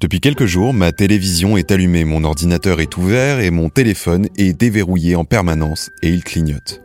[0.00, 4.58] Depuis quelques jours, ma télévision est allumée, mon ordinateur est ouvert et mon téléphone est
[4.58, 6.80] déverrouillé en permanence et il clignote.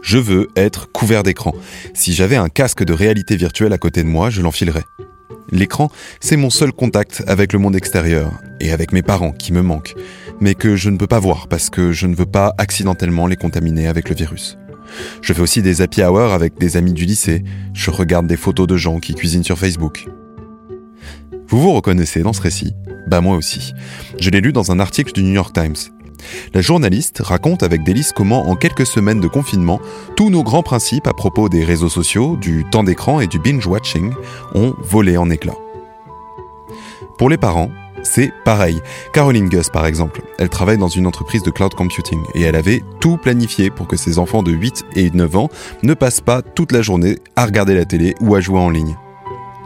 [0.00, 1.52] Je veux être couvert d'écran.
[1.92, 4.84] Si j'avais un casque de réalité virtuelle à côté de moi, je l'enfilerais.
[5.50, 5.90] L'écran,
[6.20, 9.96] c'est mon seul contact avec le monde extérieur et avec mes parents qui me manquent,
[10.40, 13.34] mais que je ne peux pas voir parce que je ne veux pas accidentellement les
[13.34, 14.56] contaminer avec le virus.
[15.20, 17.42] Je fais aussi des happy hours avec des amis du lycée,
[17.74, 20.06] je regarde des photos de gens qui cuisinent sur Facebook.
[21.50, 22.74] Vous vous reconnaissez dans ce récit
[23.08, 23.74] Bah moi aussi.
[24.20, 25.74] Je l'ai lu dans un article du New York Times.
[26.54, 29.80] La journaliste raconte avec délice comment, en quelques semaines de confinement,
[30.14, 34.12] tous nos grands principes à propos des réseaux sociaux, du temps d'écran et du binge-watching
[34.54, 35.58] ont volé en éclats.
[37.18, 37.70] Pour les parents,
[38.04, 38.80] c'est pareil.
[39.12, 42.84] Caroline Gus, par exemple, elle travaille dans une entreprise de cloud computing et elle avait
[43.00, 45.48] tout planifié pour que ses enfants de 8 et 9 ans
[45.82, 48.96] ne passent pas toute la journée à regarder la télé ou à jouer en ligne.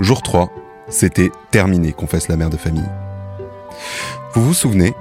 [0.01, 0.51] Jour 3,
[0.95, 2.89] c'était terminé, confesse la mère de famille.
[4.35, 4.95] Vous vous souvenez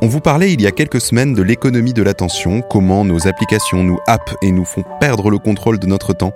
[0.00, 3.84] On vous parlait il y a quelques semaines de l'économie de l'attention, comment nos applications
[3.84, 6.32] nous happent et nous font perdre le contrôle de notre temps.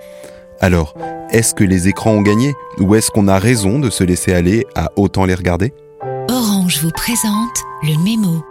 [0.61, 0.95] Alors,
[1.31, 4.67] est-ce que les écrans ont gagné ou est-ce qu'on a raison de se laisser aller
[4.75, 5.73] à autant les regarder?
[6.31, 8.45] Orange vous présente le mémo.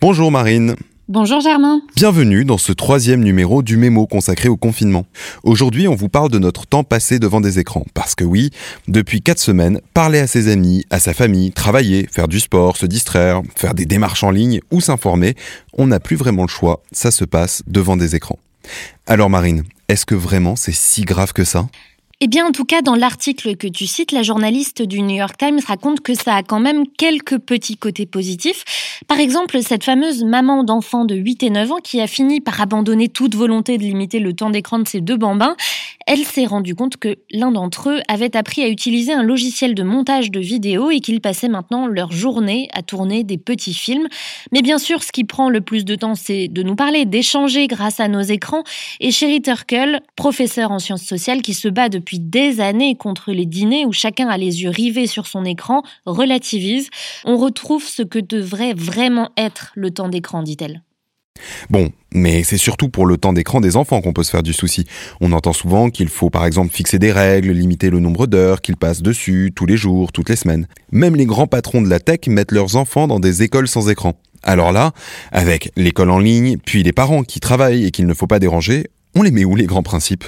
[0.00, 0.74] Bonjour Marine.
[1.14, 1.82] Bonjour Germain.
[1.94, 5.04] Bienvenue dans ce troisième numéro du mémo consacré au confinement.
[5.42, 7.84] Aujourd'hui, on vous parle de notre temps passé devant des écrans.
[7.92, 8.48] Parce que oui,
[8.88, 12.86] depuis quatre semaines, parler à ses amis, à sa famille, travailler, faire du sport, se
[12.86, 15.34] distraire, faire des démarches en ligne ou s'informer,
[15.74, 16.82] on n'a plus vraiment le choix.
[16.92, 18.38] Ça se passe devant des écrans.
[19.06, 21.68] Alors Marine, est-ce que vraiment c'est si grave que ça?
[22.24, 25.36] Eh bien, en tout cas, dans l'article que tu cites, la journaliste du New York
[25.36, 28.62] Times raconte que ça a quand même quelques petits côtés positifs.
[29.08, 32.60] Par exemple, cette fameuse maman d'enfant de 8 et 9 ans qui a fini par
[32.60, 35.56] abandonner toute volonté de limiter le temps d'écran de ses deux bambins,
[36.06, 39.82] elle s'est rendue compte que l'un d'entre eux avait appris à utiliser un logiciel de
[39.82, 44.08] montage de vidéos et qu'ils passaient maintenant leur journée à tourner des petits films.
[44.52, 47.66] Mais bien sûr, ce qui prend le plus de temps, c'est de nous parler, d'échanger
[47.66, 48.62] grâce à nos écrans.
[49.00, 53.46] Et Sherry Turkle, professeur en sciences sociales qui se bat depuis des années contre les
[53.46, 56.90] dîners où chacun a les yeux rivés sur son écran, relativise.
[57.24, 60.82] On retrouve ce que devrait vraiment être le temps d'écran, dit-elle.
[61.70, 64.52] Bon, mais c'est surtout pour le temps d'écran des enfants qu'on peut se faire du
[64.52, 64.84] souci.
[65.20, 68.76] On entend souvent qu'il faut par exemple fixer des règles, limiter le nombre d'heures qu'ils
[68.76, 70.66] passent dessus, tous les jours, toutes les semaines.
[70.90, 74.14] Même les grands patrons de la tech mettent leurs enfants dans des écoles sans écran.
[74.42, 74.92] Alors là,
[75.30, 78.88] avec l'école en ligne, puis les parents qui travaillent et qu'il ne faut pas déranger,
[79.14, 80.24] on les met où les grands principes?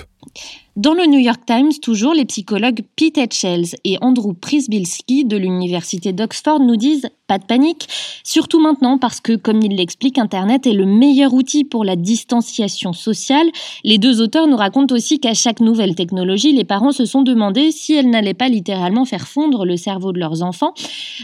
[0.76, 6.12] Dans le New York Times, toujours, les psychologues Pete Etchells et Andrew Prisbilski de l'université
[6.12, 7.88] d'Oxford nous disent pas de panique,
[8.22, 12.92] surtout maintenant parce que, comme il l'explique, Internet est le meilleur outil pour la distanciation
[12.92, 13.46] sociale.
[13.82, 17.70] Les deux auteurs nous racontent aussi qu'à chaque nouvelle technologie, les parents se sont demandé
[17.70, 20.74] si elle n'allait pas littéralement faire fondre le cerveau de leurs enfants.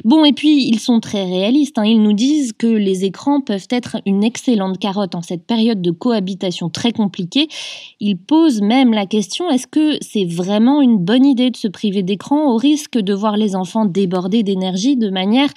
[0.05, 1.79] Bon, et puis ils sont très réalistes.
[1.79, 1.85] Hein.
[1.85, 5.91] Ils nous disent que les écrans peuvent être une excellente carotte en cette période de
[5.91, 7.49] cohabitation très compliquée.
[8.01, 12.03] Ils posent même la question est-ce que c'est vraiment une bonne idée de se priver
[12.03, 15.51] d'écran au risque de voir les enfants déborder d'énergie de manière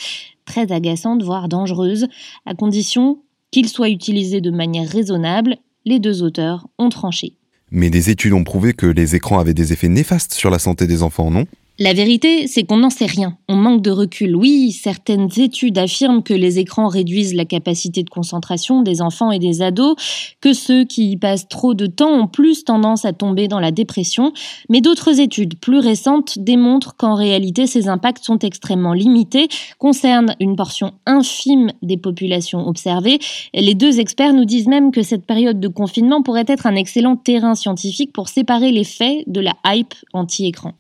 [0.46, 2.08] très agaçante, voire dangereuse,
[2.46, 3.20] à condition
[3.52, 7.34] qu'il soit utilisé de manière raisonnable, les deux auteurs ont tranché.
[7.72, 10.88] Mais des études ont prouvé que les écrans avaient des effets néfastes sur la santé
[10.88, 11.46] des enfants, non?
[11.80, 13.36] La vérité, c'est qu'on n'en sait rien.
[13.50, 14.36] On manque de recul.
[14.36, 19.40] Oui, certaines études affirment que les écrans réduisent la capacité de concentration des enfants et
[19.40, 19.96] des ados,
[20.40, 23.72] que ceux qui y passent trop de temps ont plus tendance à tomber dans la
[23.72, 24.34] dépression,
[24.70, 29.48] mais d'autres études plus récentes démontrent qu'en réalité ces impacts sont extrêmement limités,
[29.80, 33.18] concernent une portion infime des populations observées.
[33.56, 37.16] Les deux experts nous disent même que cette période de confinement pourrait être un excellent
[37.16, 40.74] terrain scientifique pour séparer les faits de la hype anti-écran.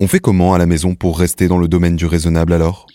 [0.00, 2.86] On fait comment à la maison pour rester dans le domaine du raisonnable alors?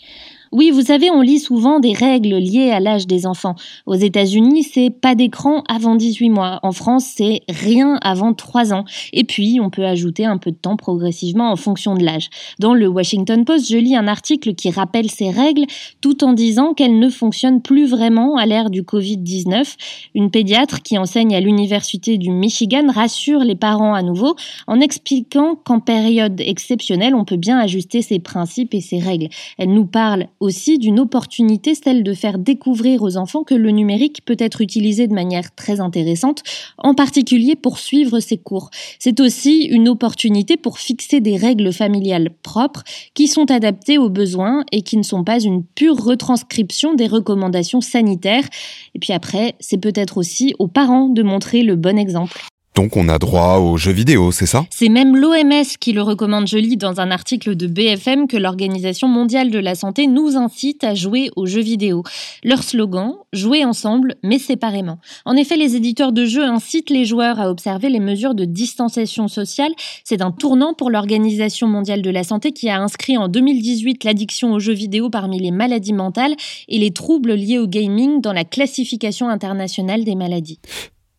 [0.54, 3.56] Oui, vous savez, on lit souvent des règles liées à l'âge des enfants.
[3.86, 6.60] Aux États-Unis, c'est pas d'écran avant 18 mois.
[6.62, 8.84] En France, c'est rien avant 3 ans.
[9.12, 12.30] Et puis, on peut ajouter un peu de temps progressivement en fonction de l'âge.
[12.60, 15.64] Dans le Washington Post, je lis un article qui rappelle ces règles
[16.00, 19.74] tout en disant qu'elles ne fonctionnent plus vraiment à l'ère du Covid-19.
[20.14, 24.36] Une pédiatre qui enseigne à l'Université du Michigan rassure les parents à nouveau
[24.68, 29.30] en expliquant qu'en période exceptionnelle, on peut bien ajuster ses principes et ses règles.
[29.58, 34.24] Elle nous parle aussi d'une opportunité, celle de faire découvrir aux enfants que le numérique
[34.24, 36.42] peut être utilisé de manière très intéressante,
[36.78, 38.70] en particulier pour suivre ses cours.
[38.98, 44.64] C'est aussi une opportunité pour fixer des règles familiales propres qui sont adaptées aux besoins
[44.70, 48.48] et qui ne sont pas une pure retranscription des recommandations sanitaires.
[48.94, 52.40] Et puis après, c'est peut-être aussi aux parents de montrer le bon exemple.
[52.74, 54.66] Donc on a droit aux jeux vidéo, c'est ça?
[54.70, 56.48] C'est même l'OMS qui le recommande.
[56.48, 60.82] Je lis dans un article de BFM que l'Organisation mondiale de la santé nous incite
[60.82, 62.02] à jouer aux jeux vidéo.
[62.42, 64.98] Leur slogan Jouer ensemble, mais séparément.
[65.24, 69.28] En effet, les éditeurs de jeux incitent les joueurs à observer les mesures de distanciation
[69.28, 69.72] sociale.
[70.04, 74.52] C'est un tournant pour l'Organisation mondiale de la santé qui a inscrit en 2018 l'addiction
[74.52, 76.34] aux jeux vidéo parmi les maladies mentales
[76.68, 80.58] et les troubles liés au gaming dans la classification internationale des maladies.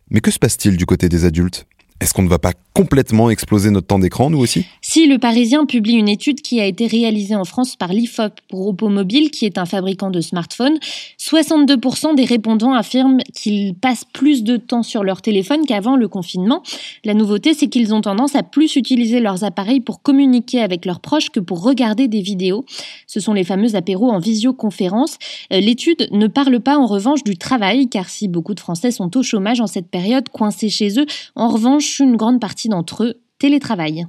[0.10, 1.66] Mais que se passe-t-il du côté des adultes?
[2.00, 4.68] Est-ce qu'on ne va pas complètement exploser notre temps d'écran, nous aussi?
[4.96, 8.66] Si le Parisien publie une étude qui a été réalisée en France par l'IFOP pour
[8.66, 10.78] Oppo Mobile, qui est un fabricant de smartphones,
[11.20, 16.64] 62% des répondants affirment qu'ils passent plus de temps sur leur téléphone qu'avant le confinement.
[17.04, 21.02] La nouveauté, c'est qu'ils ont tendance à plus utiliser leurs appareils pour communiquer avec leurs
[21.02, 22.64] proches que pour regarder des vidéos.
[23.06, 25.18] Ce sont les fameux apéros en visioconférence.
[25.52, 29.18] Euh, l'étude ne parle pas en revanche du travail, car si beaucoup de Français sont
[29.18, 31.06] au chômage en cette période, coincés chez eux,
[31.36, 34.06] en revanche, une grande partie d'entre eux télétravaillent.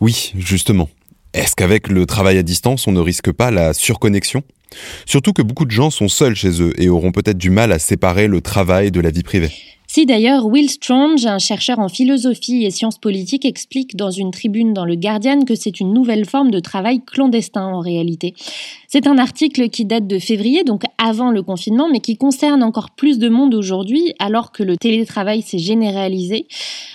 [0.00, 0.88] Oui, justement.
[1.32, 4.42] Est-ce qu'avec le travail à distance, on ne risque pas la surconnexion?
[5.04, 7.78] Surtout que beaucoup de gens sont seuls chez eux et auront peut-être du mal à
[7.78, 9.52] séparer le travail de la vie privée.
[9.88, 14.74] Si d'ailleurs Will Strange, un chercheur en philosophie et sciences politiques, explique dans une tribune
[14.74, 18.34] dans le Guardian que c'est une nouvelle forme de travail clandestin en réalité.
[18.88, 22.90] C'est un article qui date de février, donc avant le confinement, mais qui concerne encore
[22.90, 26.46] plus de monde aujourd'hui, alors que le télétravail s'est généralisé.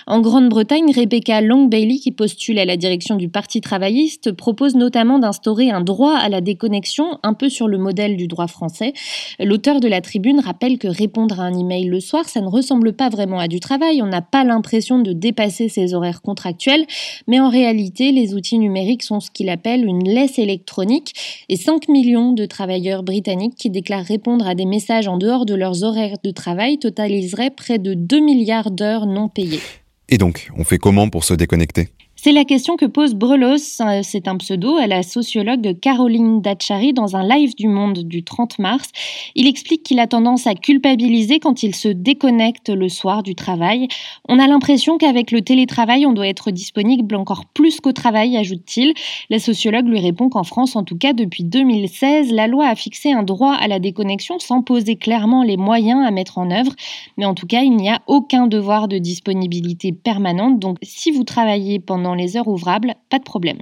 [0.06, 5.18] En Grande-Bretagne, Rebecca Long Bailey, qui postule à la direction du Parti travailliste, propose notamment
[5.18, 8.94] d'instaurer un droit à la déconnexion, un peu sur le modèle du droit français.
[9.38, 12.94] L'auteur de la tribune rappelle que répondre à un email le soir, ça ne ressemble
[12.94, 16.86] pas vraiment à du travail, on n'a pas l'impression de dépasser ses horaires contractuels,
[17.28, 21.12] mais en réalité, les outils numériques sont ce qu'il appelle une laisse électronique,
[21.48, 25.54] et 5 millions de travailleurs britanniques qui déclarent répondre à des messages en dehors de
[25.54, 29.60] leurs horaires de travail totaliseraient près de 2 milliards d'heures non payées.
[30.08, 31.88] Et donc, on fait comment pour se déconnecter?
[32.24, 36.92] C'est la question que pose Brelos, euh, c'est un pseudo, à la sociologue Caroline Dachary
[36.92, 38.92] dans un live du Monde du 30 mars.
[39.34, 43.88] Il explique qu'il a tendance à culpabiliser quand il se déconnecte le soir du travail.
[44.28, 48.94] On a l'impression qu'avec le télétravail, on doit être disponible encore plus qu'au travail, ajoute-t-il.
[49.28, 53.10] La sociologue lui répond qu'en France, en tout cas depuis 2016, la loi a fixé
[53.10, 56.70] un droit à la déconnexion sans poser clairement les moyens à mettre en œuvre.
[57.16, 60.60] Mais en tout cas, il n'y a aucun devoir de disponibilité permanente.
[60.60, 63.58] Donc si vous travaillez pendant les heures ouvrables, pas de problème.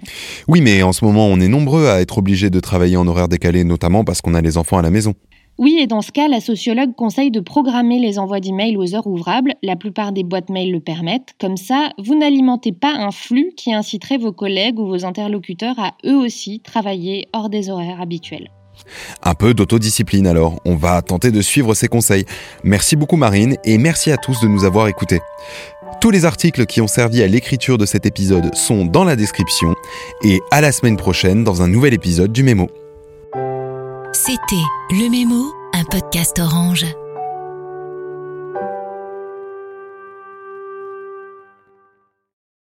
[0.49, 3.29] Oui, mais en ce moment, on est nombreux à être obligés de travailler en horaire
[3.29, 5.15] décalé, notamment parce qu'on a les enfants à la maison.
[5.59, 9.07] Oui, et dans ce cas, la sociologue conseille de programmer les envois d'emails aux heures
[9.07, 9.53] ouvrables.
[9.63, 11.35] La plupart des boîtes mail le permettent.
[11.39, 15.93] Comme ça, vous n'alimentez pas un flux qui inciterait vos collègues ou vos interlocuteurs à
[16.07, 18.49] eux aussi travailler hors des horaires habituels.
[19.23, 22.25] Un peu d'autodiscipline alors, on va tenter de suivre ces conseils.
[22.65, 25.21] Merci beaucoup Marine et merci à tous de nous avoir écoutés.
[25.99, 29.75] Tous les articles qui ont servi à l'écriture de cet épisode sont dans la description
[30.25, 32.69] et à la semaine prochaine dans un nouvel épisode du Mémo.
[34.13, 36.87] C'était Le Mémo, un podcast orange.